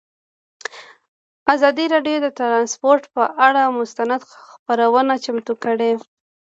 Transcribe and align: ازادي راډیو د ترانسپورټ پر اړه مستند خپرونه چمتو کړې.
ازادي 1.53 1.85
راډیو 1.93 2.17
د 2.21 2.27
ترانسپورټ 2.39 3.03
پر 3.13 3.25
اړه 3.47 3.61
مستند 3.79 4.21
خپرونه 4.51 5.13
چمتو 5.23 5.53
کړې. 5.63 5.91